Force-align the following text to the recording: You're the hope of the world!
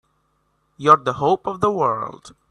You're 0.77 0.97
the 0.97 1.13
hope 1.13 1.45
of 1.45 1.61
the 1.61 1.69
world! 1.69 2.33